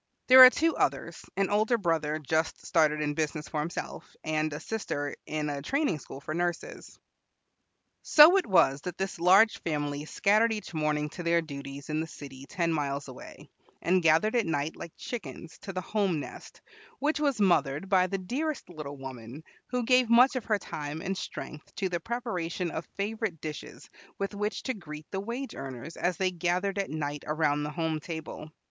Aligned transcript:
There 0.29 0.43
are 0.43 0.49
two 0.49 0.75
others, 0.75 1.23
an 1.37 1.51
older 1.51 1.77
brother 1.77 2.17
just 2.17 2.65
started 2.65 3.01
in 3.01 3.13
business 3.13 3.47
for 3.47 3.59
himself, 3.59 4.15
and 4.23 4.51
a 4.51 4.59
sister 4.59 5.15
in 5.27 5.47
a 5.47 5.61
training 5.61 5.99
school 5.99 6.19
for 6.19 6.33
nurses. 6.33 6.97
So 8.01 8.35
it 8.37 8.47
was 8.47 8.81
that 8.81 8.97
this 8.97 9.19
large 9.19 9.59
family 9.61 10.05
scattered 10.05 10.53
each 10.53 10.73
morning 10.73 11.09
to 11.09 11.21
their 11.21 11.43
duties 11.43 11.91
in 11.91 11.99
the 11.99 12.07
city 12.07 12.47
ten 12.49 12.73
miles 12.73 13.07
away, 13.09 13.47
and 13.79 14.01
gathered 14.01 14.35
at 14.35 14.47
night, 14.47 14.75
like 14.75 14.91
chickens, 14.97 15.59
to 15.59 15.71
the 15.71 15.81
home 15.81 16.19
nest, 16.19 16.61
which 16.97 17.19
was 17.19 17.39
mothered 17.39 17.87
by 17.87 18.07
the 18.07 18.17
dearest 18.17 18.69
little 18.69 18.97
woman, 18.97 19.43
who 19.67 19.83
gave 19.85 20.09
much 20.09 20.35
of 20.35 20.45
her 20.45 20.57
time 20.57 21.03
and 21.03 21.15
strength 21.15 21.75
to 21.75 21.89
the 21.89 21.99
preparation 21.99 22.71
of 22.71 22.87
favorite 22.97 23.39
dishes 23.39 23.87
with 24.17 24.33
which 24.33 24.63
to 24.63 24.73
greet 24.73 25.05
the 25.11 25.19
wage 25.19 25.53
earners 25.53 25.95
as 25.95 26.17
they 26.17 26.31
gathered 26.31 26.79
at 26.79 26.89
night 26.89 27.23
around 27.27 27.61
the 27.61 27.69
home 27.69 27.99
table. 27.99 28.49